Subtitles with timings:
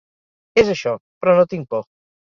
[0.61, 1.89] És això, però no tinc por.